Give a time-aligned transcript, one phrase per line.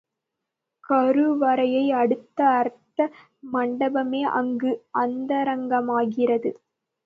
[0.83, 2.99] கருவறையை அடுத்த அர்த்த
[3.53, 4.71] மண்டபமே அங்கு
[4.99, 6.51] அந்தரங்கமாகிறது.